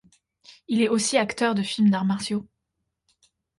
Il 0.67 0.81
est 0.81 0.89
aussi 0.89 1.15
acteur 1.19 1.53
de 1.53 1.61
films 1.61 1.91
d'arts 1.91 2.05
martiaux. 2.05 2.47